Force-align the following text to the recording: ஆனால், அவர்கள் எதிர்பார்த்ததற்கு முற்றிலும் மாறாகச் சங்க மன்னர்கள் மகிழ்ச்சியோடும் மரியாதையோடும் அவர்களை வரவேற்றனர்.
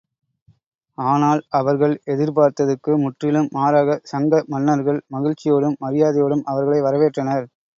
ஆனால், 0.97 1.41
அவர்கள் 1.51 1.93
எதிர்பார்த்ததற்கு 2.13 2.93
முற்றிலும் 3.03 3.51
மாறாகச் 3.51 4.03
சங்க 4.05 4.43
மன்னர்கள் 4.47 5.01
மகிழ்ச்சியோடும் 5.11 5.79
மரியாதையோடும் 5.81 6.45
அவர்களை 6.45 6.81
வரவேற்றனர். 6.81 7.47